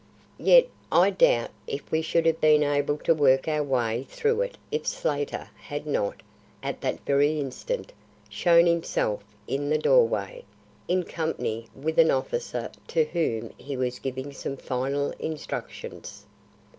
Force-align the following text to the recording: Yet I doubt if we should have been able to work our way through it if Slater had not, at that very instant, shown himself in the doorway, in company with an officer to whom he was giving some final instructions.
Yet 0.39 0.67
I 0.91 1.11
doubt 1.11 1.51
if 1.67 1.91
we 1.91 2.01
should 2.01 2.25
have 2.25 2.41
been 2.41 2.63
able 2.63 2.97
to 2.97 3.13
work 3.13 3.47
our 3.47 3.61
way 3.61 4.07
through 4.09 4.41
it 4.41 4.57
if 4.71 4.87
Slater 4.87 5.49
had 5.57 5.85
not, 5.85 6.23
at 6.63 6.81
that 6.81 7.01
very 7.01 7.39
instant, 7.39 7.93
shown 8.27 8.65
himself 8.65 9.23
in 9.47 9.69
the 9.69 9.77
doorway, 9.77 10.43
in 10.87 11.03
company 11.03 11.67
with 11.75 11.99
an 11.99 12.09
officer 12.09 12.71
to 12.87 13.03
whom 13.03 13.51
he 13.59 13.77
was 13.77 13.99
giving 13.99 14.33
some 14.33 14.57
final 14.57 15.11
instructions. 15.19 16.25